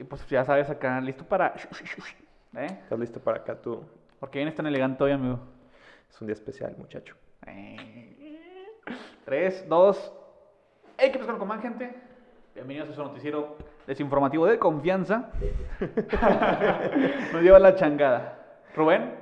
[0.00, 1.54] Y pues ya sabes, acá, listo para...
[2.56, 2.66] ¿Eh?
[2.66, 3.82] ¿Estás listo para acá tú?
[4.20, 5.40] Porque vienes tan elegante hoy, amigo.
[6.08, 7.16] Es un día especial, muchacho.
[7.46, 8.78] Eh.
[9.24, 10.12] Tres, dos...
[10.96, 11.92] Hey, ¿qué pasa con más gente?
[12.54, 13.56] Bienvenidos a su noticiero
[13.88, 15.32] desinformativo de confianza.
[17.32, 18.62] Nos lleva la changada.
[18.76, 19.14] Rubén,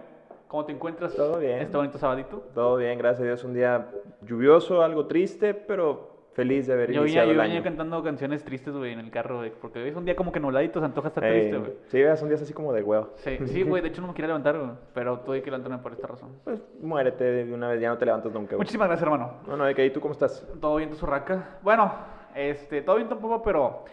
[0.47, 1.15] ¿cómo te encuentras?
[1.15, 1.61] Todo bien.
[1.61, 2.49] Este bonito sabadito.
[2.55, 3.45] Todo bien, gracias a Dios.
[3.45, 3.89] Un día
[4.21, 7.65] lluvioso, algo triste, pero feliz de haber Yo venía, iniciado yo el venía año.
[7.65, 9.51] cantando canciones tristes, güey, en el carro, güey.
[9.61, 11.73] Porque hoy es un día como que nubladito, se antoja estar Ey, triste, güey.
[11.89, 13.11] sí, son días así como de huevo.
[13.17, 14.71] Sí, sí, güey, de hecho no me quería levantar, güey.
[14.95, 16.31] Pero tuve que levantarme por esta razón.
[16.45, 18.51] Pues muérete de una vez, ya no te levantas nunca.
[18.51, 18.59] güey.
[18.59, 19.39] Muchísimas gracias, hermano.
[19.49, 20.47] No, no, de que ahí tú cómo estás.
[20.61, 21.59] Todo bien, tu surraca.
[21.63, 21.93] Bueno,
[22.35, 23.85] este, todo bien tampoco, pero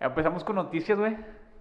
[0.00, 1.16] empezamos con noticias, güey.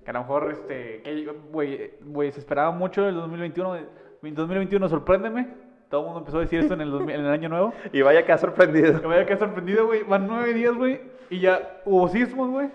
[0.06, 3.70] Que a lo mejor, este, que, güey, güey, se esperaba mucho el 2021.
[3.70, 3.84] güey.
[4.22, 5.69] 2021, sorpréndeme.
[5.90, 7.74] Todo el mundo empezó a decir esto en el, 2000 en el año nuevo.
[7.92, 9.02] Y vaya que ha sorprendido.
[9.02, 10.04] Que vaya que sorprendido, güey.
[10.04, 11.02] Van nueve días, güey.
[11.30, 12.70] Y ya hubo sismos, güey.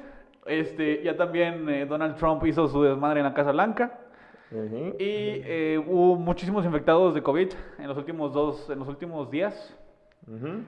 [0.46, 3.98] Este, ya también eh, Donald Trump hizo su desmadre en la Casa Blanca.
[4.50, 4.96] Ujú.
[4.98, 9.76] Y eh, hubo muchísimos infectados de COVID en los últimos dos, en los últimos días.
[10.26, 10.64] Ujú.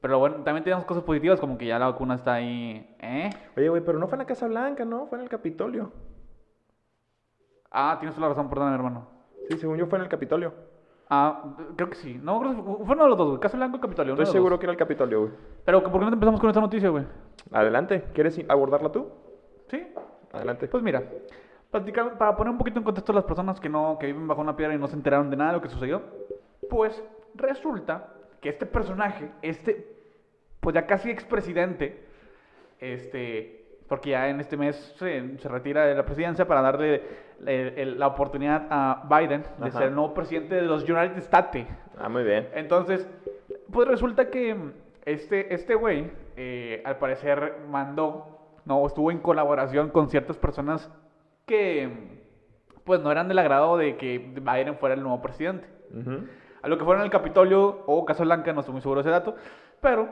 [0.00, 2.94] Pero bueno, también tenemos cosas positivas, como que ya la vacuna está ahí.
[3.00, 3.30] ¿Eh?
[3.56, 5.06] Oye, güey, pero no fue en la Casa Blanca, ¿no?
[5.06, 5.92] Fue en el Capitolio.
[7.70, 9.08] Ah, tienes toda la razón, perdóname, hermano.
[9.48, 10.52] Sí, según yo fue en el Capitolio.
[11.08, 12.18] Ah, creo que sí.
[12.22, 13.40] No, fue uno de los dos, güey.
[13.40, 14.14] Casa Blanco y Capitolio.
[14.14, 14.60] Estoy seguro dos.
[14.60, 15.32] que era el Capitolio, güey.
[15.64, 17.04] Pero, ¿por qué no empezamos con esta noticia, güey?
[17.52, 19.08] Adelante, ¿quieres abordarla tú?
[19.68, 19.86] ¿Sí?
[20.32, 20.66] Adelante.
[20.66, 21.02] Pues mira,
[21.70, 24.40] platicar- para poner un poquito en contexto a las personas que no que viven bajo
[24.40, 26.02] una piedra y no se enteraron de nada de lo que sucedió,
[26.68, 27.00] pues
[27.34, 29.96] resulta que este personaje, este,
[30.60, 32.04] pues ya casi expresidente,
[32.80, 33.55] este,
[33.88, 37.02] porque ya en este mes se, se retira de la presidencia para darle
[37.46, 39.78] el- el- la oportunidad a Biden de Ajá.
[39.78, 41.66] ser el nuevo presidente de los United States.
[41.98, 42.48] Ah, muy bien.
[42.54, 43.06] Entonces,
[43.72, 44.56] pues resulta que
[45.04, 50.90] este este güey, eh, al parecer, mandó, no, estuvo en colaboración con ciertas personas
[51.46, 51.88] que,
[52.84, 55.68] pues, no eran del agrado de que Biden fuera el nuevo presidente.
[56.62, 59.10] A lo que fueron al Capitolio o Casa Blanca, no estoy muy seguro de ese
[59.10, 59.36] dato,
[59.80, 60.08] pero,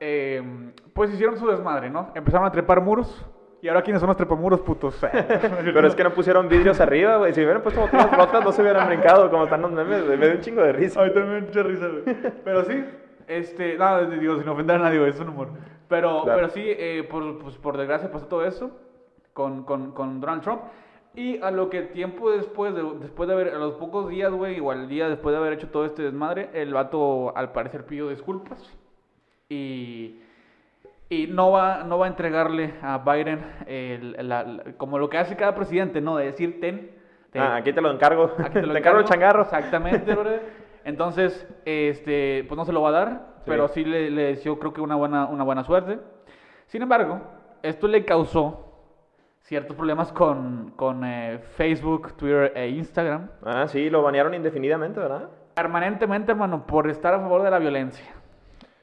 [0.00, 2.10] eh, pues hicieron su desmadre, ¿no?
[2.14, 3.26] Empezaron a trepar muros.
[3.60, 4.96] ¿Y ahora quiénes son los trepamuros, putos?
[5.02, 7.34] Pero es que no pusieron vidrios arriba, güey.
[7.34, 10.16] Si hubieran puesto botellas rotas, no se hubieran brincado como están los memes, güey.
[10.16, 11.02] Me dio un chingo de risa.
[11.02, 12.16] A mí también mucha risa, güey.
[12.44, 12.84] Pero sí,
[13.26, 15.48] este, nada, digo, sin ofender a nadie, güey, es un humor.
[15.88, 16.38] Pero, Claro.
[16.38, 18.70] pero sí, eh, por, pues, por desgracia pasó todo eso
[19.32, 20.60] con, con, con Donald Trump.
[21.16, 24.54] Y a lo que tiempo después, de, después de haber, a los pocos días, güey,
[24.54, 28.08] igual el día después de haber hecho todo este desmadre, el vato al parecer pidió
[28.08, 28.78] disculpas.
[29.48, 30.20] Y,
[31.08, 35.18] y no, va, no va a entregarle a Biden el- la- la- como lo que
[35.18, 36.16] hace cada presidente, ¿no?
[36.16, 36.90] De decir, ten.
[37.32, 38.32] te- Ah, aquí te lo encargo.
[38.38, 39.42] Aquí te lo encargo el changarro.
[39.42, 40.42] Exactamente, brother.
[40.84, 43.42] Entonces, este, pues no se lo va a dar, Sí.
[43.46, 45.98] pero sí le, le deseó creo que una buena, una buena suerte.
[46.66, 47.20] Sin embargo,
[47.62, 48.64] esto le causó
[49.42, 53.30] ciertos problemas con, con eh, Facebook, Twitter e Instagram.
[53.44, 55.28] Ah, sí, lo banearon indefinidamente, ¿verdad?
[55.54, 58.04] Permanentemente, hermano, por estar a favor de la violencia.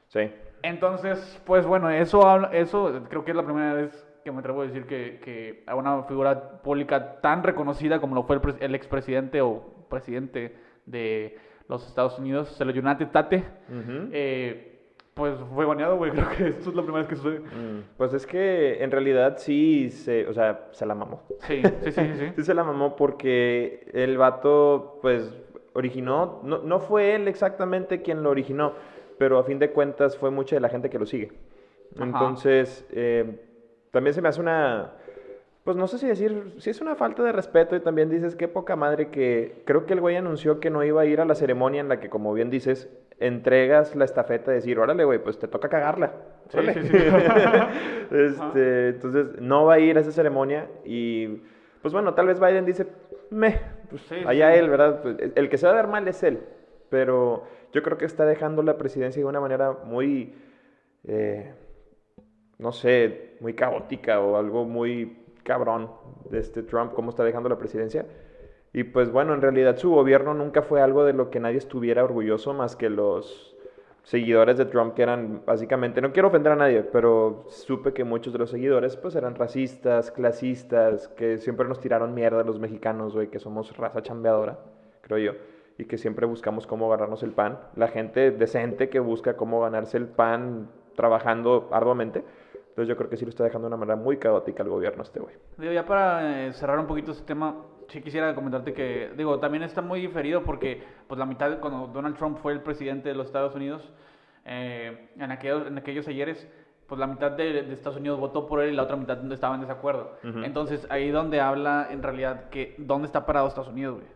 [0.08, 0.30] Sí.
[0.68, 4.66] Entonces, pues bueno, eso, eso creo que es la primera vez que me atrevo a
[4.66, 9.40] decir que, que a una figura pública tan reconocida como lo fue el, el expresidente
[9.40, 11.38] o presidente de
[11.68, 14.08] los Estados Unidos, se lo United Tate, Ujú.
[14.12, 14.72] eh,
[15.14, 16.10] pues fue baneado, güey.
[16.12, 17.40] Creo que esto es la primera vez que sucede.
[17.40, 21.22] Mm, Pues es que en realidad sí se, o sea, se la mamó.
[21.40, 22.12] Sí, sí, sí, sí.
[22.18, 22.32] sí.
[22.36, 25.32] Sí se la mamó porque el vato, pues,
[25.72, 28.72] originó, no, no fue él exactamente quien lo originó,
[29.18, 31.32] pero a fin de cuentas fue mucha de la gente que lo sigue.
[31.94, 32.04] Ajá.
[32.04, 33.40] Entonces, eh,
[33.90, 34.92] también se me hace una,
[35.64, 38.46] pues no sé si decir, si es una falta de respeto y también dices, qué
[38.46, 41.34] poca madre que creo que el güey anunció que no iba a ir a la
[41.34, 42.88] ceremonia en la que, como bien dices,
[43.18, 46.12] entregas la estafeta de decir, órale, güey, pues te toca cagarla.
[46.50, 46.74] Sí, Órale.
[46.74, 46.96] sí, sí.
[48.12, 51.42] Este, entonces, no va a ir a esa ceremonia y,
[51.82, 52.86] pues bueno, tal vez Biden dice,
[53.30, 53.58] me,
[53.90, 55.02] pues allá él, ¿verdad?
[55.02, 56.38] Pues, el que se va a ver mal es él,
[56.88, 60.34] pero yo creo que está dejando la presidencia de una manera muy,
[61.04, 61.54] eh,
[62.58, 65.90] no sé, muy caótica o algo muy cabrón
[66.30, 68.06] de este Trump, cómo está dejando la presidencia.
[68.72, 72.04] Y pues bueno, en realidad su gobierno nunca fue algo de lo que nadie estuviera
[72.04, 73.56] orgulloso más que los
[74.06, 78.32] seguidores de Trump que eran básicamente, no quiero ofender a nadie, pero supe que muchos
[78.32, 83.30] de los seguidores pues eran racistas, clasistas, que siempre nos tiraron mierda los mexicanos, güey,
[83.30, 84.60] que somos raza chambeadora,
[85.00, 85.32] creo yo,
[85.78, 87.58] y que siempre buscamos cómo ganarnos el pan.
[87.74, 92.24] La gente decente que busca cómo ganarse el pan trabajando arduamente.
[92.76, 95.02] Entonces yo creo que sí lo está dejando de una manera muy caótica el gobierno
[95.02, 95.34] este güey.
[95.56, 97.56] Digo, ya para eh, cerrar un poquito este tema,
[97.88, 101.86] sí quisiera comentarte que, digo, también está muy diferido porque, pues, la mitad de cuando
[101.86, 103.92] Donald Trump fue el presidente de los Estados Unidos,
[104.44, 106.46] eh, en, aquellos, en aquellos ayeres,
[106.86, 109.54] pues la mitad de, de Estados Unidos votó por él y la otra mitad estaba
[109.54, 110.18] en desacuerdo.
[110.22, 110.40] Ujú.
[110.44, 114.06] Entonces ahí donde habla en realidad que dónde está parado Estados Unidos, güey.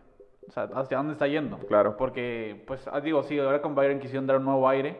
[0.47, 1.57] O sea, hacia dónde está yendo.
[1.59, 1.95] Claro.
[1.97, 4.99] Porque, pues, ah, digo, sí, ahora con Biden quisieron dar un nuevo aire,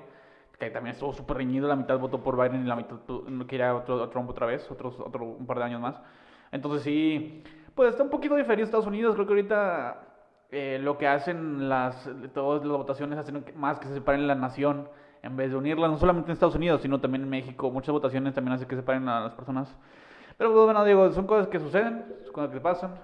[0.58, 2.98] que también estuvo súper reñido, la mitad votó por Biden y la mitad
[3.48, 6.00] quería otro, Trump otra vez, otros, otro, un par de años más.
[6.52, 7.44] Entonces sí,
[7.74, 10.04] pues está un poquito diferido Estados Unidos, creo que ahorita
[10.52, 14.88] eh, lo que hacen las, todas las votaciones hacen más que se separen la nación
[15.24, 17.72] en vez de unirla, no solamente en Estados Unidos, sino también en México.
[17.72, 19.76] Muchas votaciones también hacen que separen a las personas.
[20.38, 22.96] Pero pues, bueno, digo, son cosas que suceden, son cosas que pasan.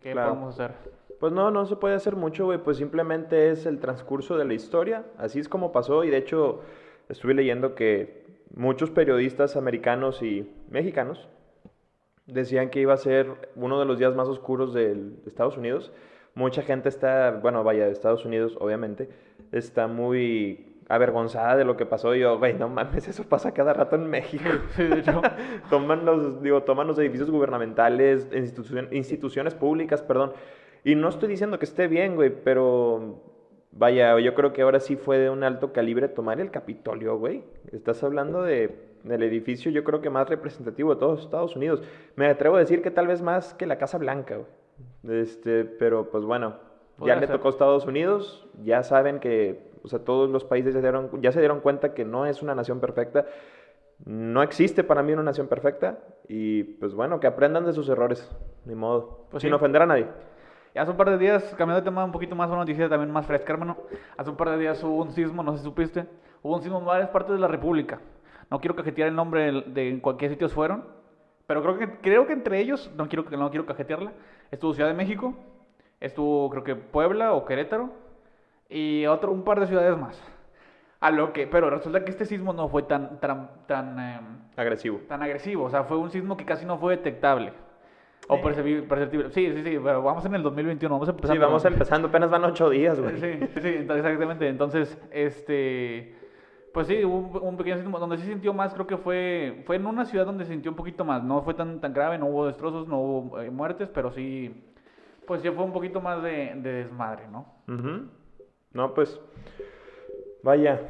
[0.00, 0.30] ¿Qué Claro.
[0.30, 0.74] podemos hacer?
[1.20, 4.54] Pues no, no se puede hacer mucho, güey, pues simplemente es el transcurso de la
[4.54, 6.62] historia, así es como pasó y de hecho
[7.10, 8.24] estuve leyendo que
[8.54, 11.28] muchos periodistas americanos y mexicanos
[12.26, 14.96] decían que iba a ser uno de los días más oscuros de
[15.26, 15.92] Estados Unidos.
[16.34, 19.08] Mucha gente está, bueno, vaya, de Estados Unidos, obviamente,
[19.52, 22.14] está muy avergonzada de lo que pasó.
[22.14, 24.44] Y yo, güey, no mames, eso pasa cada rato en México.
[25.70, 30.32] Toman los, digo, toman los edificios gubernamentales, institucion- instituciones públicas, perdón.
[30.84, 33.20] Y no estoy diciendo que esté bien, güey, pero
[33.72, 37.42] vaya, yo creo que ahora sí fue de un alto calibre tomar el Capitolio, güey.
[37.72, 38.74] Estás hablando de,
[39.04, 41.82] del edificio, yo creo que más representativo de todos Estados Unidos.
[42.16, 45.20] Me atrevo a decir que tal vez más que la Casa Blanca, güey.
[45.22, 46.56] Este, pero pues bueno,
[47.04, 50.80] ya le tocó a Estados Unidos, ya saben que, o sea, todos los países ya
[50.80, 53.26] se dieron, ya se dieron cuenta que no es una nación perfecta.
[54.06, 58.30] No existe para mí una nación perfecta y pues bueno, que aprendan de sus errores,
[58.64, 59.54] ni modo, Pues sin sí.
[59.54, 60.06] ofender a nadie.
[60.74, 63.10] Y hace un par de días, cambiando de tema un poquito más, una noticia también
[63.10, 63.76] más fresca, hermano.
[64.16, 66.06] Hace un par de días hubo un sismo, no sé si supiste.
[66.42, 68.00] Hubo un sismo en varias partes de la República.
[68.50, 70.84] No quiero cajetear el nombre de, en cualquier sitios fueron,
[71.46, 74.12] pero creo que, creo que entre ellos, no quiero, no quiero cajetearla,
[74.50, 75.34] estuvo Ciudad de México,
[76.00, 77.90] estuvo creo que Puebla o Querétaro,
[78.68, 80.20] y otro, un par de ciudades más.
[81.00, 84.98] A lo que, pero resulta que este sismo no fue tan, tan, tan, em, Agresivo.
[85.08, 85.64] tan agresivo.
[85.64, 87.52] O sea, fue un sismo que casi no fue detectable.
[88.30, 89.30] O perceptible.
[89.30, 91.36] Sí, sí, sí, pero vamos en el 2021, vamos a empezar.
[91.36, 93.18] Sí, vamos empezando, apenas van ocho días, güey.
[93.18, 94.48] Sí, sí, exactamente.
[94.48, 96.14] Entonces, este.
[96.72, 97.98] Pues sí, hubo un, pequeño sismo.
[97.98, 99.62] Donde sí sintió más, creo que fue.
[99.66, 101.24] Fue en una ciudad donde se sintió un poquito más.
[101.24, 104.64] No fue tan, tan grave, no hubo destrozos, no hubo eh, muertes, pero sí.
[105.26, 107.46] Pues sí fue un poquito más de, de desmadre, ¿no?
[107.68, 108.08] Ujú.
[108.72, 109.20] No, pues,
[110.42, 110.80] vaya,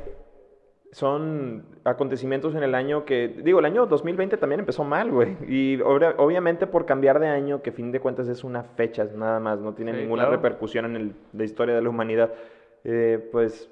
[0.93, 5.37] son acontecimientos en el año que, digo, el año 2020 también empezó mal, güey.
[5.47, 9.07] Y obvia- obviamente por cambiar de año, que a fin de cuentas es una fecha
[9.15, 10.37] nada más, no tiene Sí, ninguna claro.
[10.37, 12.33] repercusión en el- la historia de la humanidad,
[12.85, 13.71] eh, pues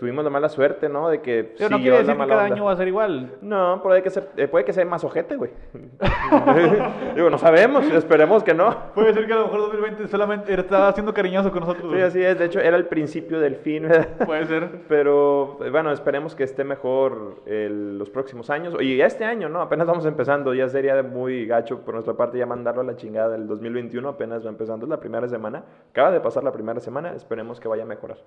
[0.00, 1.10] tuvimos la mala suerte, ¿no?
[1.10, 2.54] De que Pero no quiere la decir que cada onda.
[2.54, 3.34] año va a ser igual.
[3.42, 5.50] No, puede que, ser, eh, puede que sea más ojete, güey.
[7.14, 8.74] Digo, no sabemos, esperemos que no.
[8.94, 11.92] Puede ser que a lo mejor 2020 solamente estaba siendo cariñoso con nosotros.
[11.94, 14.26] Sí, así es, de hecho era el principio del fin, ¿verdad?
[14.26, 14.70] Puede ser.
[14.88, 18.74] Pero eh, bueno, esperemos que esté mejor el- los próximos años.
[18.74, 19.60] Oye, ya este año, ¿no?
[19.60, 20.54] Apenas vamos empezando.
[20.54, 24.08] Ya sería muy gacho por nuestra parte ya mandarlo a la chingada del 2021.
[24.08, 25.62] Apenas va empezando, es la primera semana.
[25.90, 27.12] Acaba de pasar la primera semana.
[27.14, 28.18] Esperemos que vaya a mejorar.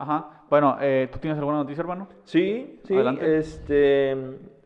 [0.00, 0.44] Ajá.
[0.48, 2.08] Bueno, eh, ¿tú tienes alguna noticia, hermano?
[2.24, 2.94] Sí, sí.
[2.94, 3.36] Adelante.
[3.38, 4.16] Este,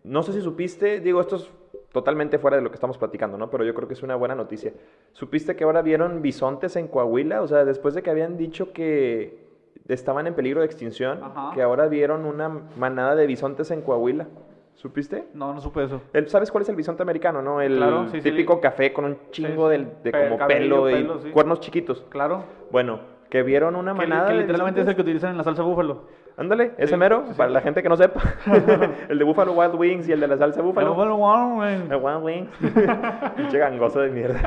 [0.04, 1.50] no sé si supiste, digo, esto es
[1.92, 3.50] totalmente fuera de lo que estamos platicando, ¿no?
[3.50, 4.72] Pero yo creo que es una buena noticia.
[5.12, 7.42] ¿Supiste que ahora vieron bisontes en Coahuila?
[7.42, 9.44] O sea, después de que habían dicho que
[9.88, 11.50] estaban en peligro de extinción, Ajá.
[11.52, 12.48] que ahora vieron una
[12.78, 14.28] manada de bisontes en Coahuila.
[14.74, 15.24] ¿Supiste?
[15.34, 16.00] No, no supe eso.
[16.12, 17.60] El- ¿Sabes cuál es el bisonte americano, no?
[17.60, 18.30] El Claro, sí, sí.
[18.30, 19.86] típico café con un chingo sí.
[20.02, 22.04] de, como cabello, pelo y pelo, cuernos chiquitos.
[22.08, 22.42] Claro.
[22.70, 22.98] Bueno,
[23.30, 25.62] que vieron una Que, manada que de literalmente es el que utilizan en la salsa
[25.62, 26.02] búfalo.
[26.36, 27.38] Ándale, ese Sí, mero, sí, sí.
[27.38, 28.20] para la gente que no sepa.
[29.08, 30.94] el de Buffalo Wild Wings y el de la salsa Buffalo.
[30.94, 31.74] Búfalo, wow, güey.
[31.74, 32.50] El Wild Wings.
[33.36, 34.40] Pinche gangoso de mierda.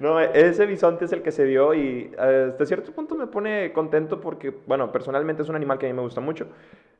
[0.00, 3.72] no, ese bisonte es el que se vio y eh, hasta cierto punto me pone
[3.72, 6.46] contento porque, bueno, personalmente es un animal que a mí me gusta mucho.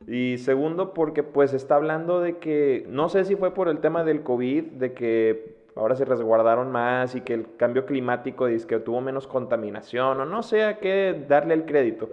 [0.07, 4.03] Y segundo, porque pues está hablando de que, no sé si fue por el tema
[4.03, 8.79] del COVID, de que ahora se resguardaron más y que el cambio climático dice que
[8.79, 12.09] tuvo menos contaminación o no sé a qué darle el crédito,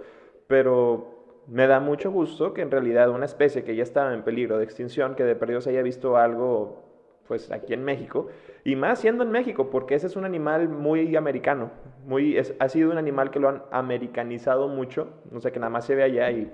[0.47, 1.15] pero
[1.47, 4.63] me da mucho gusto que en realidad una especie que ya estaba en peligro de
[4.63, 6.83] extinción, que de perdido se haya visto algo
[7.27, 8.27] pues aquí en México,
[8.63, 11.71] y más siendo en México, porque ese es un animal muy americano,
[12.05, 15.69] muy, es- ha sido un animal que lo han americanizado mucho, no sé, que nada
[15.69, 16.49] más se ve allá y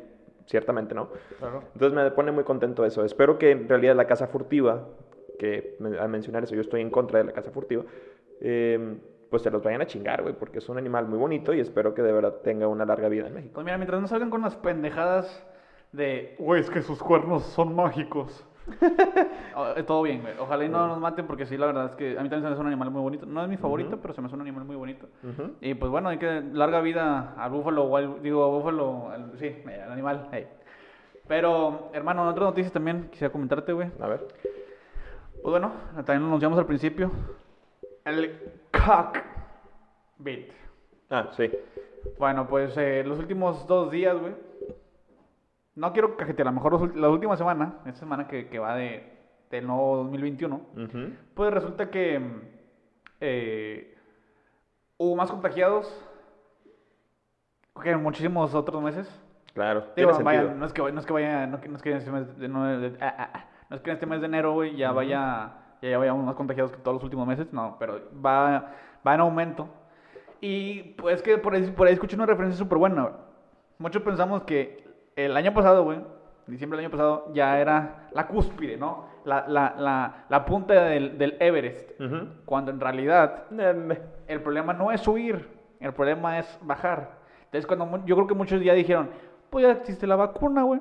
[0.48, 1.10] ciertamente no.
[1.38, 1.62] Claro.
[1.74, 3.05] Entonces me pone muy contento eso.
[3.05, 4.88] Espero que en realidad la casa furtiva,
[5.43, 7.83] que al mencionar eso yo estoy en contra de la casa furtiva,
[8.41, 8.97] eh,
[9.29, 11.93] pues se los vayan a chingar, güey, porque es un animal muy bonito y espero
[11.93, 13.53] que de verdad tenga una larga vida en México.
[13.55, 15.43] Pues mira, mientras no salgan con las pendejadas
[15.91, 18.45] de, güey, es que sus cuernos son mágicos.
[19.55, 20.33] Oh, eh, Todo bien, güey.
[20.39, 22.47] Ojalá y no nos maten porque sí, la verdad es que a mí también se
[22.47, 23.25] me hace un animal muy bonito.
[23.27, 24.00] No es mi favorito, Ujú.
[24.01, 25.05] pero se me hace un animal muy bonito.
[25.23, 25.51] Ujú.
[25.62, 29.33] Y pues bueno, hay que larga vida al búfalo, o al- digo, a búfalo, al-
[29.38, 30.27] sí, al animal.
[30.31, 30.47] hey.
[31.27, 33.89] Pero, hermano, otras noticias también quisiera comentarte, güey.
[34.00, 34.27] A ver.
[35.43, 37.12] Pues bueno, también lo anunciamos al principio.
[38.05, 38.39] El
[38.71, 39.17] cock
[40.17, 40.50] beat.
[41.09, 41.51] Ah, sí.
[42.17, 44.33] Bueno, pues eh, los últimos dos días, güey.
[45.75, 48.75] No quiero cajetear, a lo mejor los la última semana, esta semana que, que va
[48.75, 49.12] de,
[49.50, 51.13] del nuevo 2021, Ujú.
[51.33, 52.21] pues resulta que
[53.19, 53.97] eh,
[54.97, 55.91] hubo más contagiados
[57.81, 59.09] que en muchísimos otros meses.
[59.55, 60.59] Claro, Digo, tiene vaya, sentido.
[60.59, 62.38] no es que no es que vaya, no, que- no es que en este mes
[62.38, 64.92] de, no, ah, ah, ah, no es que en este mes de enero, güey, ya
[64.92, 65.51] vaya,
[65.82, 68.70] ya, ya vayamos más contagiados que todos los últimos meses, no, pero va,
[69.06, 69.68] va en aumento.
[70.42, 73.13] Y pues que por ahí, por ahí escuché una referencia súper buena, güey.
[73.80, 75.98] Muchos pensamos que el año pasado, güey,
[76.46, 79.08] diciembre del año pasado, ya era la cúspide, ¿no?
[79.25, 82.00] La, la, la, la punta del, del Everest.
[82.00, 82.27] Ujú.
[82.46, 83.46] Cuando en realidad
[84.27, 85.50] el problema no es subir,
[85.80, 87.10] el problema es bajar.
[87.46, 89.10] Entonces, cuando yo creo que muchos ya dijeron,
[89.50, 90.80] pues ya existe la vacuna, güey,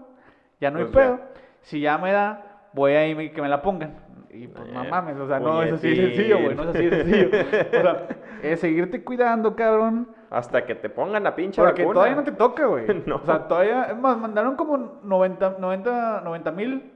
[0.61, 1.17] ya no hay Pues ya.
[1.17, 1.21] pedo.
[1.63, 3.97] Si ya me da, voy a irme que me la pongan.
[4.31, 6.69] Y pues no Eh, mames, o sea, no es así de sencillo, güey, no es
[6.71, 7.29] así de sencillo.
[7.29, 8.09] O sea,
[8.43, 10.09] es seguirte cuidando, cabrón.
[10.31, 11.95] Hasta que te pongan la pinche Porque vacuna.
[11.95, 12.87] todavía no te toca, güey.
[13.07, 13.17] No.
[13.17, 16.93] O sea, todavía, es más, mandaron como 90 90 90 mil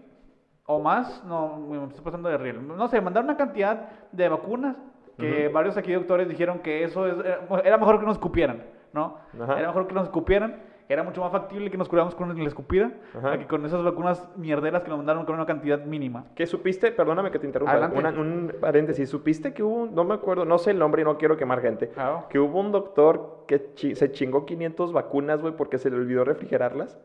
[0.65, 2.67] o más, no, me estoy pasando de riel.
[2.67, 4.77] No sé, mandaron una cantidad de vacunas
[5.19, 5.55] que Ujú.
[5.55, 9.19] varios aquí doctores dijeron que eso es, era, era mejor que nos escupieran, ¿no?
[9.41, 9.59] Ajá.
[9.59, 10.57] Era mejor que nos escupieran,
[10.89, 13.39] era mucho más factible que nos curáramos con la escupida, Ajá.
[13.39, 16.27] que con esas vacunas mierderas que nos mandaron con una cantidad mínima.
[16.35, 16.93] ¿Qué supiste?
[16.93, 17.91] Perdóname que te interrumpa.
[17.93, 19.09] Una- un paréntesis.
[19.09, 21.89] ¿Supiste que hubo, no me acuerdo, no sé el nombre y no quiero quemar gente,
[21.89, 22.27] Claro.
[22.31, 26.25] que hubo un doctor que chi- se chingó 500 vacunas, güey, porque se le olvidó
[26.25, 26.99] refrigerarlas?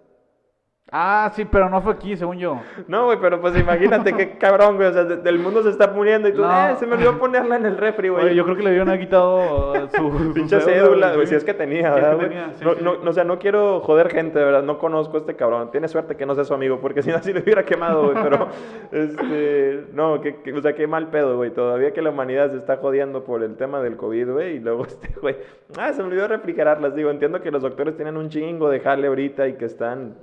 [0.93, 2.59] Ah, sí, pero no fue aquí, según yo.
[2.89, 4.89] No, güey, pero pues imagínate qué cabrón, güey.
[4.89, 6.51] O sea, de- del mundo se está muriendo y tú, No.
[6.69, 8.25] eh, se me olvidó ponerla en el refri, güey.
[8.25, 11.45] Oye, yo creo que le debieron haber quitado uh, su, Pinche cédula, güey, si es
[11.45, 12.29] que tenía, ¿verdad, güey?
[12.55, 12.79] sí, no, sí.
[12.83, 15.71] no, o sea, no quiero joder gente, de verdad, no conozco a este cabrón.
[15.71, 18.21] Tiene suerte que no sea su amigo, porque si no, así le hubiera quemado, güey.
[18.21, 18.49] Pero,
[18.91, 21.51] este, no, que, que- o sea, qué mal pedo, güey.
[21.51, 24.85] Todavía que la humanidad se está jodiendo por el tema del COVID, güey, y luego
[24.85, 25.37] este, güey,
[25.77, 26.95] ah, se me olvidó refrigerarlas.
[26.95, 30.15] Digo, entiendo que los doctores tienen un chingo de jale ahorita y que están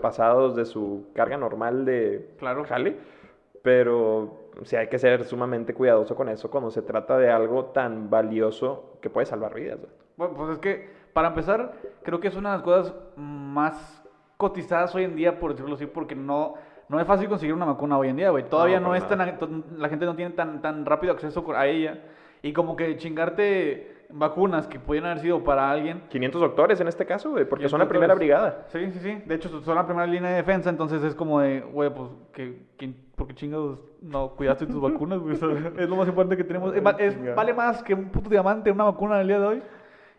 [0.00, 2.64] sobrepasados de su carga normal de Claro.
[2.64, 2.96] jale,
[3.62, 8.08] pero sí hay que ser sumamente cuidadoso con eso cuando se trata de algo tan
[8.08, 9.78] valioso que puede salvar vidas.
[9.78, 9.90] güey.
[10.16, 14.02] Bueno, pues es que, para empezar, creo que es una de las cosas más
[14.36, 16.54] cotizadas hoy en día, por decirlo así, porque no,
[16.88, 18.44] no es fácil conseguir una vacuna hoy en día, güey.
[18.44, 19.18] Todavía No, no, es tan,
[19.76, 22.02] la gente no tiene tan, tan rápido acceso a ella.
[22.42, 26.02] Y como que chingarte vacunas que pudieran haber sido para alguien.
[26.08, 28.64] 500 doctores en este caso, güey, porque 500 son la primera brigada.
[28.68, 29.22] Sí, sí, sí.
[29.26, 32.62] De hecho, son la primera línea de defensa, entonces es como de, güey, pues, que,
[32.76, 35.34] que- ¿por qué chingados no cuidaste tus vacunas, güey?
[35.34, 35.48] O sea,
[35.78, 36.74] es lo más importante que tenemos.
[36.74, 39.62] Es, es- vale más que un puto diamante una vacuna el día de hoy.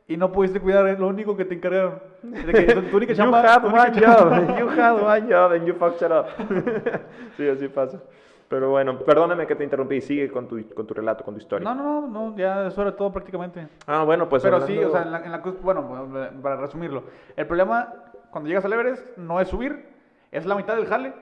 [0.08, 2.02] Y no pudiste cuidar, es lo único que te encargaron.
[2.22, 3.42] De que tu, tu única You chamba.
[3.42, 6.26] had one chamba- job, you had one job and you fucked it up.
[7.38, 8.02] sí, así pasa.
[8.52, 11.64] Pero bueno, perdóname que te interrumpí, sigue con tu, con tu relato, con tu historia.
[11.64, 13.66] No, no, no, no, ya eso era todo prácticamente.
[13.88, 16.10] Ah, bueno, pues Pero hablando- sí, o sea, en la, en la bueno,
[16.44, 17.06] para resumirlo,
[17.38, 17.94] el problema
[18.30, 19.88] cuando llegas al Everest no es subir,
[20.34, 21.14] es la mitad del jale.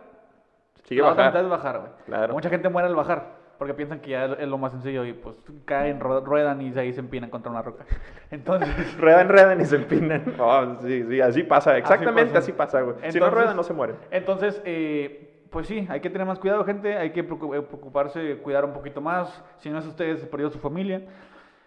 [0.86, 1.92] Sigue la mitad es bajar, güey.
[2.08, 2.34] Claro.
[2.34, 5.36] Mucha gente muere al bajar porque piensan que ya es lo más sencillo y pues
[5.66, 7.86] caen, ruedan y ahí se empinan contra una roca.
[8.32, 10.34] Entonces, Ruedan, ruedan y se empinan.
[10.40, 12.96] Oh, sí, sí, así pasa, exactamente así pasa, güey.
[13.12, 13.98] si no ruedan, no se mueren.
[14.10, 16.98] entonces eh, pues sí, hay que tener más cuidado, gente.
[16.98, 19.44] Hay que eh, preocuparse, cuidar un poquito más.
[19.58, 21.02] Si no es ustedes, perdió su familia.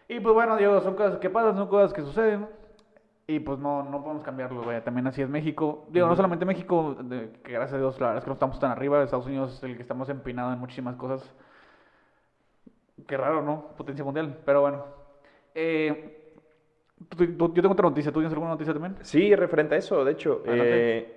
[0.08, 2.46] Y pues bueno, Diego, son cosas que pasan, son cosas que suceden.
[3.26, 4.82] Y pues no, no podemos cambiarlo, güey.
[4.82, 5.86] También así es México.
[5.90, 8.58] Digo, no solamente México, de- que gracias a Dios, la verdad es que no estamos
[8.58, 9.02] tan arriba.
[9.02, 11.34] Estados Unidos es el que estamos empinados en muchísimas cosas.
[13.06, 13.68] Qué raro, ¿no?
[13.76, 14.38] Potencia mundial.
[14.44, 14.84] Pero bueno.
[15.54, 16.34] Eh,
[17.16, 18.10] tú- tú- yo tengo otra noticia.
[18.12, 18.96] ¿Tú tienes alguna noticia también?
[19.02, 20.42] Sí, referente a eso, de hecho.
[20.46, 21.16] Eh,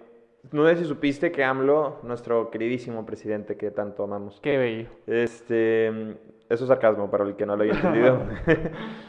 [0.52, 4.90] no sé si supiste que AMLO, nuestro queridísimo presidente que tanto amamos, Qué bello.
[5.08, 8.20] Este, eso es sarcasmo para el que no lo haya entendido.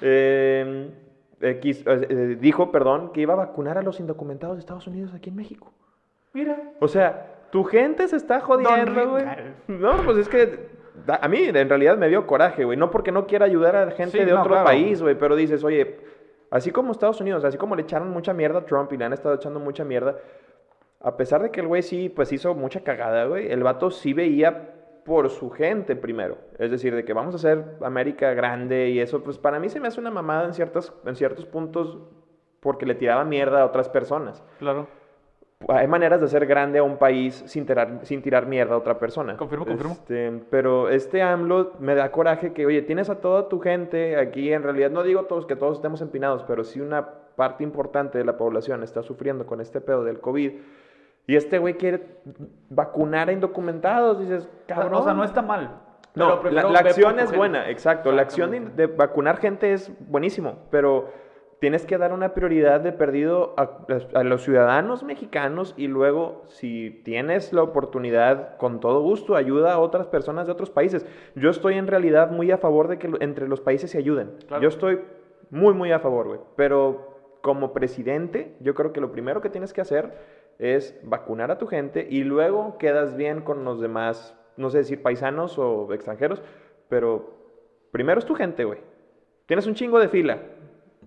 [0.02, 0.90] Eh,
[1.40, 5.12] eh, quis- eh, dijo, perdón, que iba a vacunar a los indocumentados de Estados Unidos
[5.14, 5.72] aquí en México.
[6.32, 6.72] Mira.
[6.80, 9.24] O sea, tu gente se está jodiendo, güey.
[9.68, 10.68] No, pues es que
[11.06, 12.76] da- a mí en realidad me dio coraje, güey.
[12.78, 14.66] No porque no quiera ayudar a gente Sí, de no, otro claro.
[14.66, 15.98] país, güey, pero dices, oye,
[16.50, 19.12] así como Estados Unidos, así como le echaron mucha mierda a Trump y le han
[19.12, 20.16] estado echando mucha mierda,
[21.00, 24.12] a pesar de que el güey sí, pues hizo mucha cagada, güey, el vato sí
[24.12, 24.72] veía
[25.04, 26.36] por su gente primero.
[26.58, 29.78] Es decir, de que vamos a hacer América grande y eso, pues para mí se
[29.78, 31.98] me hace una mamada en, ciertas, en ciertos puntos
[32.60, 34.42] porque le tiraba mierda a otras personas.
[34.58, 34.88] Claro.
[35.68, 38.98] Hay maneras de hacer grande a un país sin tirar, sin tirar mierda a otra
[38.98, 39.36] persona.
[39.36, 39.92] Confirmo, confirmo.
[39.92, 44.52] Este, pero este AMLO me da coraje que, oye, tienes a toda tu gente aquí,
[44.52, 48.24] en realidad no digo todos que todos estemos empinados, pero sí una parte importante de
[48.24, 50.52] la población está sufriendo con este pedo del COVID.
[51.28, 52.18] Y este güey quiere
[52.70, 54.20] vacunar a indocumentados.
[54.20, 54.94] Dices, cabrón.
[54.94, 55.82] O sea, no está mal.
[56.14, 58.10] No, la, acción es buena, exacto.
[58.10, 61.10] La acción de, vacunar gente es buenísimo, pero
[61.60, 63.80] tienes que dar una prioridad de perdido a,
[64.14, 69.78] a los ciudadanos mexicanos y luego, si tienes la oportunidad, con todo gusto, ayuda a
[69.78, 71.04] otras personas de otros países.
[71.34, 74.36] Yo estoy en realidad muy a favor de que entre los países se ayuden.
[74.48, 74.62] Claro.
[74.62, 75.00] Yo estoy
[75.50, 76.40] muy, muy a favor, güey.
[76.56, 77.15] Pero
[77.46, 80.12] como presidente, yo creo que lo primero que tienes que hacer
[80.58, 85.00] es vacunar a tu gente y luego quedas bien con los demás, no sé decir
[85.00, 86.42] paisanos o extranjeros,
[86.88, 87.30] pero
[87.92, 88.80] primero es tu gente, güey.
[89.46, 90.38] Tienes un chingo de fila.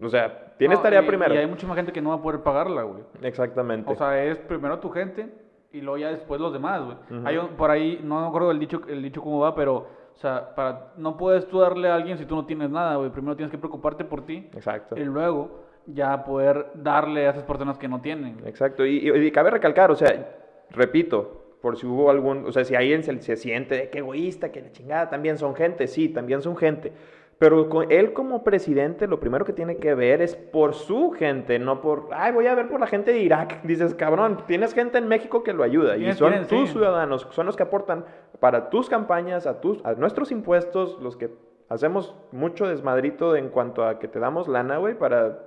[0.02, 1.36] O sea, tienes No, tarea y- primero.
[1.36, 3.04] Y hay mucha más gente que no va a poder pagarla, güey.
[3.22, 3.92] Exactamente.
[3.92, 5.28] O sea, es primero tu gente
[5.74, 6.98] y luego ya después los demás, güey.
[7.20, 7.28] Ujú.
[7.28, 10.18] Hay un- por ahí, no me acuerdo el dicho, el dicho cómo va, pero, o
[10.18, 13.10] sea, para, no puedes tú darle a alguien si tú no tienes nada, güey.
[13.10, 14.96] Primero tienes que preocuparte por ti Exacto.
[14.98, 18.38] y luego ya poder darle a esas personas que no tienen.
[18.46, 18.86] Exacto.
[18.86, 20.30] Y, y- y cabe recalcar, o sea,
[20.72, 24.52] repito, por si hubo algún, o sea, si alguien se, se siente de que egoísta,
[24.52, 26.94] que la chingada, también son gente, sí, también son gente.
[27.38, 31.58] Pero con- él como presidente lo primero que tiene que ver es por su gente,
[31.58, 33.62] no por, ay, voy a ver por la gente de Irak.
[33.64, 36.74] Dices, cabrón, tienes gente en México que lo ayuda y son tus sí.
[36.74, 38.06] ciudadanos, son los que aportan
[38.40, 41.30] para tus campañas, a, tus, a nuestros impuestos, los que
[41.70, 45.40] hacemos mucho desmadrito en cuanto a que te damos lana, güey, para,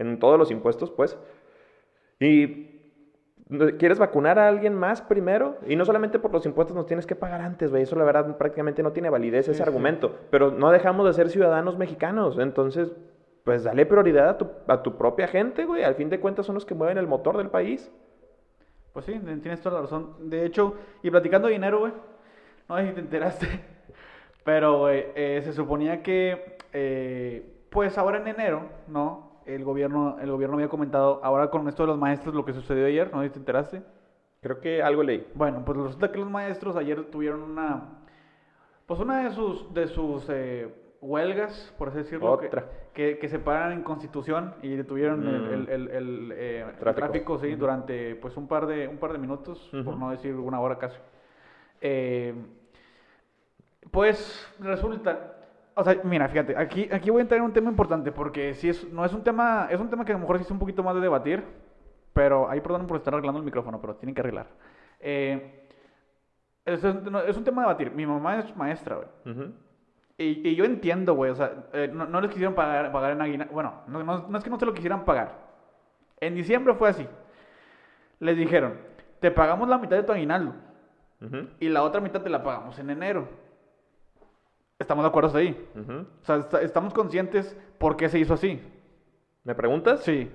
[0.00, 1.16] en todos los impuestos, pues.
[2.18, 2.70] Y
[3.78, 5.58] ¿Quieres vacunar a alguien más primero?
[5.66, 7.82] Y no solamente por los impuestos nos tienes que pagar antes, güey.
[7.82, 9.62] Eso la verdad prácticamente no tiene validez ese sí.
[9.62, 10.14] argumento.
[10.30, 12.38] Pero no dejamos de ser ciudadanos mexicanos.
[12.38, 12.92] Entonces,
[13.42, 15.82] pues dale prioridad a tu, a tu propia gente, güey.
[15.82, 17.90] Al fin de cuentas son los que mueven el motor del país.
[18.92, 20.30] Pues sí, tienes toda la razón.
[20.30, 21.92] De hecho, y platicando de dinero, güey,
[22.68, 23.46] no sé si te enteraste,
[24.44, 29.29] pero, güey, eh, se suponía que, eh, pues ahora en enero, ¿no?
[29.54, 32.86] El gobierno, el gobierno había comentado, ahora con esto de los maestros, lo que sucedió
[32.86, 33.82] ayer, no te enteraste.
[34.40, 35.26] Creo que algo leí.
[35.34, 38.00] Bueno, pues resulta que los maestros ayer tuvieron una,
[38.86, 42.66] pues una de sus, de sus eh, huelgas, por así decirlo, que- Otra.
[42.94, 45.52] Que, que se paran en Constitución y detuvieron el, Mm.
[45.52, 47.06] el- el- el, eh, el Tráfico.
[47.06, 47.56] tráfico, sí, Ujú.
[47.60, 49.96] durante pues un par de, un par de minutos, por Ujú.
[49.98, 50.98] no decir una hora casi.
[51.80, 52.34] Eh,
[53.90, 55.29] pues resulta,
[55.80, 58.68] o sea, mira, fíjate, aquí, aquí voy a entrar en un tema importante porque si
[58.68, 60.58] es, no es un tema, es un tema que a lo mejor sí es un
[60.58, 61.42] poquito más de debatir,
[62.12, 64.46] pero ahí perdón por estar arreglando el micrófono, pero tienen que arreglar.
[65.00, 65.66] Eh,
[66.64, 67.90] es, un- no, es un tema de debatir.
[67.92, 69.08] Mi mamá es maestra, güey.
[69.34, 69.52] Ujú.
[70.18, 73.22] Y, y yo entiendo, güey, o sea, eh, no, no les quisieron pagar, pagar en
[73.22, 73.52] aguinaldo.
[73.54, 75.38] Bueno, no, no- es que no se lo quisieran pagar.
[76.20, 77.06] En diciembre fue así.
[78.18, 78.74] Les dijeron,
[79.20, 80.54] te pagamos la mitad de tu aguinaldo
[81.22, 81.48] Ujú.
[81.58, 83.28] y la otra mitad te la pagamos en enero.
[84.80, 85.68] Estamos de acuerdo ahí.
[85.76, 85.92] Ujú.
[85.92, 88.60] O sea, está- estamos conscientes por qué se hizo así.
[89.44, 90.00] ¿Me preguntas?
[90.00, 90.28] Sí,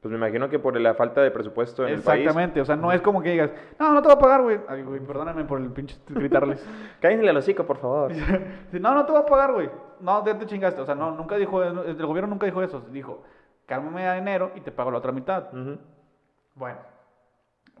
[0.00, 2.22] Pues me imagino que por la falta de presupuesto en el país.
[2.22, 2.60] exactamente.
[2.60, 4.58] O sea, no es como que digas, no, no te voy a pagar, güey.
[4.66, 6.68] Ay, güey, perdóname por el pinche gritarles.
[7.00, 8.10] Cállenle al hocico, por favor.
[8.72, 9.70] No, no te voy a pagar, güey.
[10.00, 10.80] No, ya te chingaste.
[10.80, 12.80] O sea, no, nunca dijo, el gobierno nunca dijo eso.
[12.90, 13.22] Dijo,
[13.66, 15.54] cálmame a enero y te pago la otra mitad.
[15.54, 15.78] Ujú.
[16.56, 16.78] Bueno,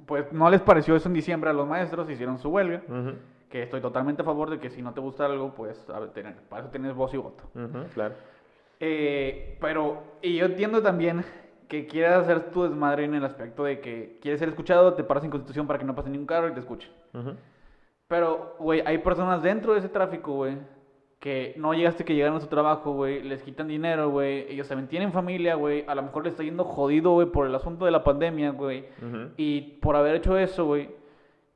[0.06, 2.82] pues no les pareció eso en diciembre a los maestros, hicieron su huelga.
[2.86, 3.14] Ujú.
[3.52, 6.08] Que estoy totalmente a favor de que si no te gusta algo, pues a ver,
[6.10, 7.44] tener, para eso tienes voz y voto.
[7.54, 8.14] Ujú, Claro.
[8.80, 11.22] Eh, pero, y yo entiendo también
[11.68, 15.22] que quieras hacer tu desmadre en el aspecto de que quieres ser escuchado, te paras
[15.24, 16.88] en constitución para que no pase ningún carro y te escuche.
[17.14, 17.34] Ujú.
[18.08, 20.56] Pero, güey, hay personas dentro de ese tráfico, güey,
[21.20, 24.88] que no llegaste que llegaron a su trabajo, güey, les quitan dinero, güey, ellos también
[24.88, 27.90] tienen familia, güey, a lo mejor les está yendo jodido, güey, por el asunto de
[27.92, 29.28] la pandemia, güey, Ujú.
[29.36, 30.90] y por haber hecho eso, güey,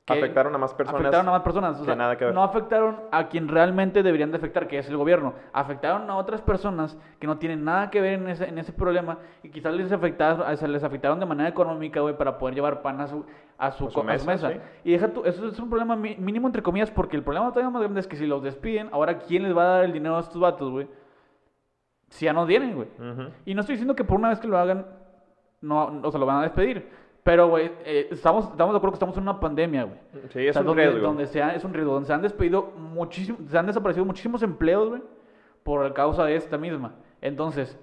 [0.06, 1.00] que Afectaron a más personas.
[1.00, 2.32] afectaron a más personas, o que sea, nada que ver.
[2.32, 6.40] no afectaron a quien realmente deberían de afectar, que es el gobierno, afectaron a otras
[6.42, 9.90] personas que no tienen nada que ver en ese, en ese problema y quizás les
[9.90, 13.26] afectaron, les afectaron de manera económica, güey, para poder llevar pan a su,
[13.58, 14.60] a su, A su co- a su mesa, sí.
[14.84, 17.82] Y deja tú, eso es un problema mínimo entre comillas, porque el problema todavía más
[17.82, 20.20] grande es que si los despiden, ahora ¿quién les va a dar el dinero a
[20.20, 20.88] estos vatos, güey?
[22.10, 22.88] Si ya no tienen, güey.
[23.44, 24.86] Y no estoy diciendo que por una vez que lo hagan,
[25.62, 26.88] no, o sea, lo van a despedir.
[27.26, 29.98] Pero, güey, eh, estamos, estamos de acuerdo que estamos en una pandemia, güey.
[30.30, 31.00] Sí, es O sea, un donde, riesgo.
[31.06, 34.42] donde se ha- es un riesgo, donde se han despedido muchísimos, se han desaparecido muchísimos
[34.44, 35.02] empleos, güey,
[35.64, 36.92] por causa de esta misma.
[37.20, 37.76] Entonces,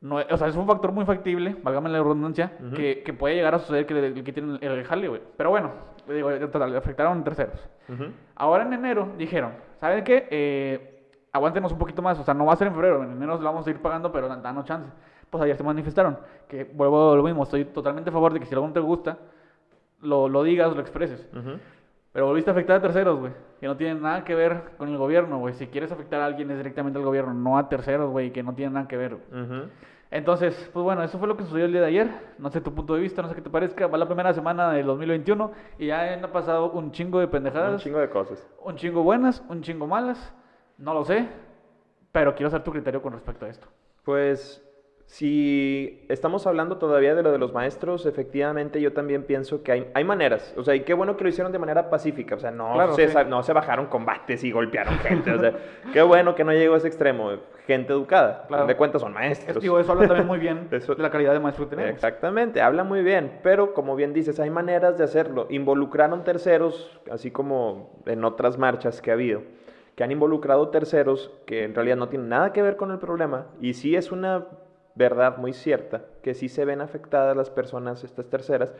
[0.00, 3.54] no, o sea, es un factor muy factible, válgame la redundancia, que, que puede llegar
[3.54, 5.20] a suceder que le quiten el, jale, güey.
[5.36, 5.70] Pero bueno,
[6.08, 7.68] digo, en total, le afectaron terceros.
[8.34, 10.26] Ahora en enero dijeron, ¿saben qué?
[10.30, 13.36] Eh, aguántenos un poquito más, o sea, no va a ser en febrero, en enero
[13.36, 14.90] lo vamos a ir pagando, pero dan- danos chance.
[15.34, 16.16] Pues ayer se manifestaron,
[16.46, 18.78] que vuelvo a lo mismo, estoy totalmente a favor de que si algo no te
[18.78, 19.18] gusta,
[20.00, 21.28] lo, lo digas, lo expreses.
[21.32, 21.58] Ujú.
[22.12, 24.96] Pero volviste a afectar a terceros, güey, que no tienen nada que ver con el
[24.96, 25.54] gobierno, güey.
[25.54, 28.54] Si quieres afectar a alguien es directamente al gobierno, no a terceros, güey, que no
[28.54, 29.16] tienen nada que ver.
[29.16, 29.42] güey.
[29.42, 29.68] Ujú.
[30.12, 32.08] Entonces, pues bueno, eso fue lo que sucedió el día de ayer.
[32.38, 33.88] No sé tu punto de vista, no sé qué te parezca.
[33.88, 37.72] Va la primera semana del 2021 y ya han pasado un chingo de pendejadas.
[37.72, 38.48] Un chingo de cosas.
[38.64, 40.32] Un chingo buenas, un chingo malas.
[40.78, 41.26] No lo sé,
[42.12, 43.66] pero quiero saber tu criterio con respecto a esto.
[44.04, 44.62] Pues
[45.06, 49.90] si estamos hablando todavía de lo de los maestros, efectivamente yo también pienso que hay,
[49.94, 50.52] hay maneras.
[50.56, 52.34] O sea, y qué bueno que lo hicieron de manera pacífica.
[52.34, 53.16] O sea, no, Claro, se, sí.
[53.28, 55.30] no se bajaron combates y golpearon gente.
[55.30, 55.52] O sea,
[55.92, 57.30] qué bueno que no llegó a ese extremo.
[57.66, 58.44] Gente educada.
[58.48, 58.66] Claro.
[58.66, 59.62] De cuentas son Es, maestros.
[59.62, 61.94] digo, eso habla también muy bien Eso- de la calidad de maestro que tenemos.
[61.94, 65.46] Exactamente, habla muy bien, pero como bien dices, hay maneras de hacerlo.
[65.48, 69.42] Involucraron terceros, así como en otras marchas que ha habido,
[69.94, 73.46] que han involucrado terceros que en realidad no tienen nada que ver con el problema.
[73.60, 74.44] Y sí es una
[74.94, 78.72] verdad muy cierta que sí se ven afectadas las personas, estas terceras,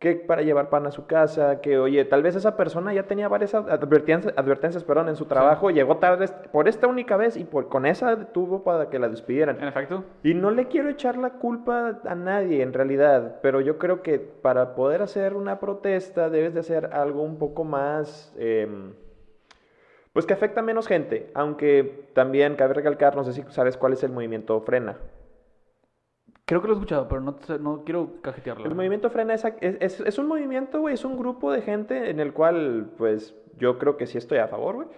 [0.00, 3.28] que para llevar pan a su casa, que oye, tal vez esa persona ya tenía
[3.28, 7.68] varias advertencias, advertencias perdón, en su trabajo, llegó tarde por esta única vez y por,
[7.68, 9.58] con esa tuvo para que la despidieran.
[9.60, 10.04] En efecto.
[10.22, 14.18] Y no le quiero echar la culpa a nadie en realidad, pero yo creo que
[14.18, 18.94] para poder hacer una protesta debes de hacer algo un poco más, em,
[20.14, 23.92] pues que afecta a menos gente, aunque también cabe recalcar, no sé si sabes cuál
[23.92, 24.96] es el movimiento Frena.
[26.50, 28.66] Creo que lo he escuchado, pero no, no quiero cajetearlo.
[28.66, 32.18] El movimiento Frena es, es, es- un movimiento, güey, es un grupo de gente en
[32.18, 34.88] el cual, pues, yo creo que sí estoy a favor, güey,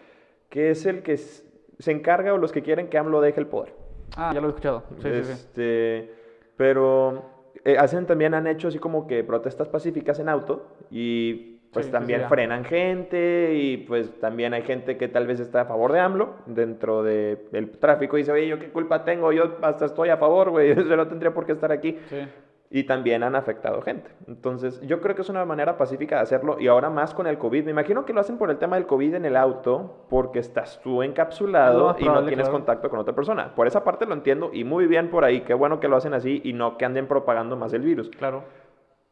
[0.49, 3.75] que es el que se encarga o los que quieren que AMLO deje el poder.
[4.17, 4.85] Ah, ya lo he escuchado.
[5.03, 5.33] Sí, sí, sí.
[5.33, 6.15] Este,
[6.57, 7.23] pero
[7.67, 11.93] eh, hacen también han hecho así como que protestas pacíficas en auto y pues Sí,
[11.93, 15.93] también sí, frenan gente y pues también hay gente que tal vez está a favor
[15.93, 19.33] de AMLO dentro del tráfico y dice, oye, ¿yo qué culpa tengo?
[19.33, 21.99] Yo hasta estoy a favor, güey, yo no tendría por qué estar aquí.
[22.11, 22.29] Sí.
[22.75, 24.11] Y también han afectado gente.
[24.27, 26.59] Entonces, yo creo que es una manera pacífica de hacerlo.
[26.59, 27.67] Y ahora más con el COVID.
[27.67, 30.81] Me imagino que lo hacen por el tema del COVID en el auto, porque estás
[30.83, 32.53] tú encapsulado y no tienes claro.
[32.53, 33.55] contacto con otra persona.
[33.55, 35.43] Por esa parte lo entiendo y muy bien por ahí.
[35.43, 38.09] Qué bueno que lo hacen así y no que anden propagando más el virus.
[38.09, 38.45] Claro.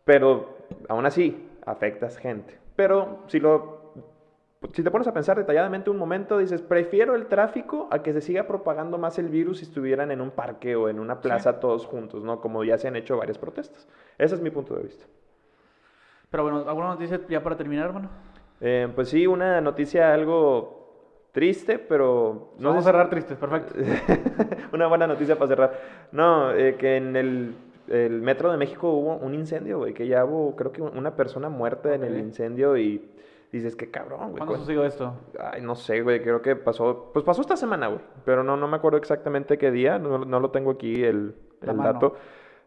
[0.06, 0.56] Pero
[0.88, 2.58] aún así, afectas gente.
[2.76, 3.80] Pero si lo.
[4.74, 8.20] Si te pones a pensar detalladamente un momento, dices, prefiero el tráfico a que se
[8.20, 11.86] siga propagando más el virus si estuvieran en un parque o en una plaza todos
[11.86, 12.42] juntos, ¿no?
[12.42, 13.88] Como ya se han hecho varias protestas.
[14.18, 15.06] Ese es mi punto de vista.
[16.30, 18.10] Pero bueno, ¿alguna noticia ya para terminar, hermano?
[18.60, 20.80] Eh, pues sí, una noticia algo
[21.32, 22.52] triste, pero...
[22.58, 23.74] Vamos a cerrar tristes, perfecto.
[24.72, 25.80] una buena noticia para cerrar.
[26.12, 27.54] No, eh, que en el,
[27.90, 31.48] el Metro de México hubo un incendio, güey, que ya hubo, creo que una persona
[31.48, 33.04] muerta en el incendio y
[33.52, 34.36] dices, qué cabrón, güey.
[34.36, 35.12] ¿Cuándo cu- sucedió esto?
[35.38, 38.68] Ay, no sé, güey, creo que pasó, pues pasó esta semana, güey, pero no, no
[38.68, 42.14] me acuerdo exactamente qué día, no, no lo tengo aquí el, el dato,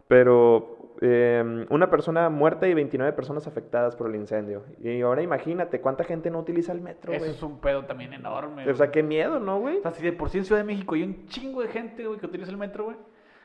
[0.08, 4.64] pero eh, una persona muerta y 29 personas afectadas por el incendio.
[4.82, 7.32] Y ahora imagínate cuánta gente no utiliza el metro, Eso güey.
[7.36, 8.70] es un pedo también enorme.
[8.70, 9.78] O sea, qué miedo, ¿no, güey?
[9.78, 12.06] O sea, si de por sí en Ciudad de México hay un chingo de gente,
[12.06, 12.98] güey, que utiliza el metro, güey.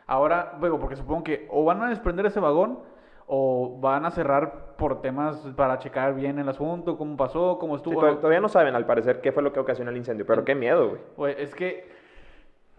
[0.09, 2.81] Ahora, luego, porque supongo que o van a desprender ese vagón
[3.29, 8.01] o van a cerrar por temas para checar bien el asunto, cómo pasó, cómo estuvo.
[8.01, 10.55] to- todavía no saben, al parecer, qué fue lo que ocasionó el incendio, pero qué
[10.55, 11.01] miedo, güey.
[11.17, 11.87] Güey, es que.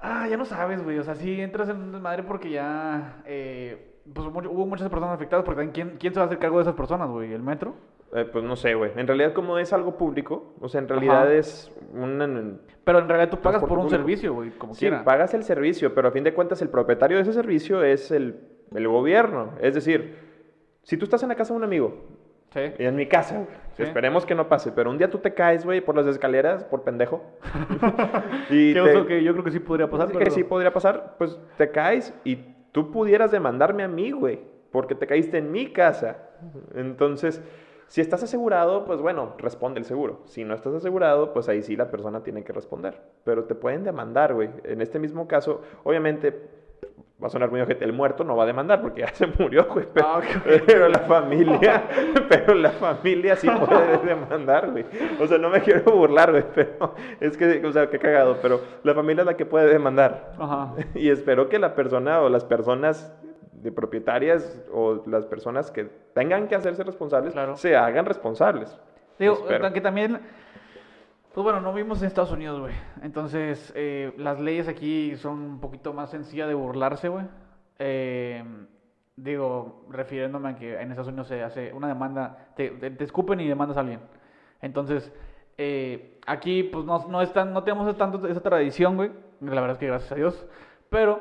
[0.02, 0.98] Ah, ya no sabes, güey.
[0.98, 3.22] O sea, sí entras en desmadre porque ya.
[3.26, 5.46] eh, pues hubo muchas personas afectadas.
[5.46, 7.32] Porque también, ¿quién, ¿quién se va a hacer cargo de esas personas, güey?
[7.32, 7.76] ¿El metro?
[8.14, 8.92] Eh, pues no sé, güey.
[8.96, 11.34] En realidad, como es algo público, o sea, en realidad Ajá.
[11.34, 12.60] es un...
[12.84, 13.96] Pero en realidad tú pagas por un público.
[13.98, 15.04] servicio, güey, como Sí, quiera.
[15.04, 18.40] pagas el servicio, pero a fin de cuentas el propietario de ese servicio es el,
[18.74, 19.52] el gobierno.
[19.62, 20.16] Es decir,
[20.82, 22.06] si tú estás en la casa de un amigo,
[22.52, 22.62] Sí.
[22.80, 23.46] y en mi casa,
[23.78, 23.84] Sí.
[23.84, 26.82] esperemos que no pase, pero un día tú te caes, güey, por las escaleras, por
[26.84, 27.22] pendejo.
[28.50, 30.08] y Que, te- que yo creo que sí podría pasar.
[30.08, 32.38] Pero- que sí podría pasar, pues te caes y
[32.72, 34.40] tú pudieras demandarme a mí, güey,
[34.72, 36.18] porque te caíste en mi casa.
[36.74, 37.40] Entonces,
[37.90, 40.22] si estás asegurado, pues bueno, responde el seguro.
[40.26, 43.02] Si no estás asegurado, pues ahí sí la persona tiene que responder.
[43.24, 44.50] Pero te pueden demandar, güey.
[44.64, 46.40] En este mismo caso, obviamente,
[47.22, 49.66] va a sonar muy ojete, el muerto no va a demandar porque ya se murió,
[49.74, 49.86] güey.
[49.94, 50.62] Pero, Ah, ok.
[50.66, 51.84] pero la familia,
[52.30, 54.86] pero la familia sí puede demandar, güey.
[55.20, 58.62] O sea, no me quiero burlar, güey, pero es que, o sea, qué cagado, pero
[58.84, 60.34] la familia es la que puede demandar.
[60.40, 60.76] Ajá.
[60.96, 63.12] Y espero que la persona o las personas
[63.62, 67.56] de propietarias o las personas que tengan que hacerse responsables Claro.
[67.56, 68.78] se hagan responsables.
[69.18, 69.72] Digo, Espero.
[69.74, 70.20] que también,
[71.34, 72.74] pues bueno, no vimos en Estados Unidos, güey.
[73.04, 77.26] Entonces, eh, las leyes aquí son un poquito más sencillas de burlarse, güey.
[77.80, 78.44] Eh,
[79.16, 83.40] digo, refiriéndome a que en Estados Unidos se hace una demanda, te, te- te escupen
[83.42, 84.00] y demandas a alguien.
[84.62, 85.12] Entonces,
[85.58, 89.12] eh, aquí pues no, no, es tan- no tenemos tanto esa tradición, güey.
[89.42, 90.48] La verdad es que gracias a Dios.
[90.90, 91.20] Pero,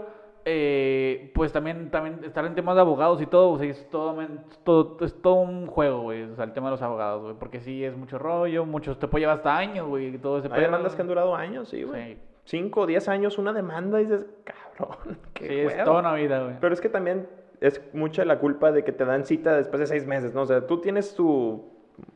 [0.50, 4.16] eh, pues también, también estar en temas de abogados y todo, o sea, es todo,
[4.64, 6.22] todo, es todo un juego, güey.
[6.22, 7.34] O sea, el tema de los abogados, güey.
[7.38, 10.06] Porque sí es mucho rollo, muchos te puede llevar hasta años, güey.
[10.14, 12.14] y Todo ese Hay demandas que han durado años, sí, güey.
[12.14, 12.18] Sí.
[12.44, 15.84] 5 o 10 años una demanda y dices, cabrón, qué Sí, es hueva".
[15.84, 16.54] toda una vida, güey.
[16.60, 17.28] Pero es que también
[17.60, 20.42] es mucha la culpa de que te dan cita después de seis meses, ¿no?
[20.42, 21.62] O sea, tú tienes tu,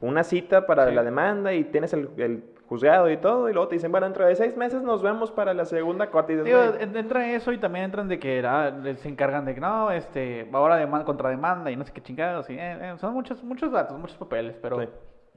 [0.00, 0.94] una cita para Sí.
[0.94, 4.24] la demanda y tienes el, el juzgado y todo, y luego te dicen, bueno, dentro
[4.26, 6.32] de seis meses nos vemos para la segunda corte.
[6.32, 9.44] Y dices, Digo, "Güey, en- entra eso y también entran de que ah, se encargan
[9.44, 12.48] de que no, este, ahora demanda contra demanda y no sé qué chingados.
[12.48, 14.88] Y, eh, eh, son muchos, muchos datos, muchos papeles, pero, Sí.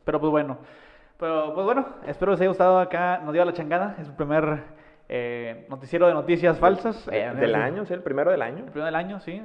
[0.06, 0.58] pero pues bueno.
[1.20, 3.20] Pero pues bueno, espero les haya gustado acá.
[3.24, 3.96] Nos dio la changada.
[4.00, 4.64] Es el primer
[5.08, 7.06] eh, noticiero de noticias falsas.
[7.06, 8.60] del año, sí, el primero del año.
[8.60, 9.42] El primero del año, sí.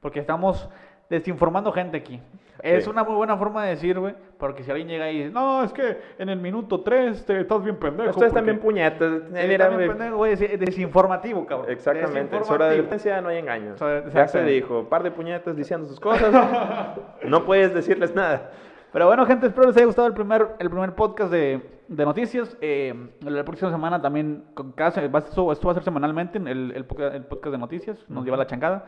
[0.00, 0.68] Porque estamos
[1.08, 2.20] desinformando gente aquí.
[2.60, 2.90] Es Sí.
[2.90, 4.14] una muy buena forma de decir, güey.
[4.36, 7.62] Porque si alguien llega y dice, no, es que en el minuto 3 te estás
[7.62, 8.10] bien pendejo.
[8.10, 9.22] Ustedes también puñetas.
[9.30, 11.70] mira, güey, pendejo, güey, es- Desinformativo, cabrón.
[11.70, 12.82] Exactamente, de Desinformativo.
[12.82, 13.80] violencia no hay engaños.
[14.12, 16.32] Ya se dijo, par de puñetas diciendo sus cosas,
[17.24, 18.50] no puedes decirles nada.
[18.92, 22.56] Pero bueno, gente, espero les haya gustado el primer, el primer podcast de, de noticias.
[22.60, 26.84] Eh, la próxima semana también, con va- esto, esto va a ser semanalmente, el, el
[26.86, 28.86] podcast de noticias, nos lleva la chancada.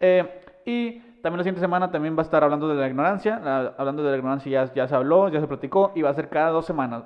[0.00, 3.38] Eh, y también la siguiente semana también va a estar hablando de la ignorancia.
[3.38, 6.14] La- hablando de la ignorancia ya, ya se habló, ya se platicó y va a
[6.14, 7.04] ser cada dos semanas.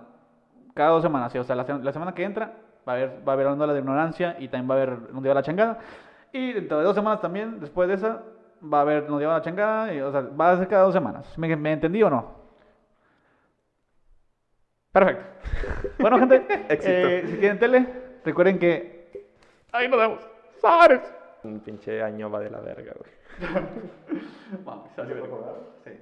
[0.74, 2.52] Cada dos semanas, sí, o sea, la, la semana que entra
[2.86, 5.12] va a haber, va a haber hablando de la ignorancia y también va a haber
[5.12, 5.78] nos lleva la changada.
[6.32, 8.22] Y dentro de dos semanas también, después de esa,
[8.62, 9.92] va a haber nos lleva la changada.
[9.94, 11.36] y, o sea, va a ser cada dos semanas.
[11.38, 12.34] ¿Me, me entendí o no?
[14.92, 15.24] Perfecto.
[15.98, 17.86] Bueno, gente, eh, si tienen tele,
[18.24, 19.30] recuerden que
[19.72, 20.20] ahí nos vemos.
[20.60, 21.00] ¡Sares!
[21.46, 23.12] Un pinche año va de la verga, güey.
[24.64, 25.74] Vamos, recuerdo.
[25.84, 25.92] Sí.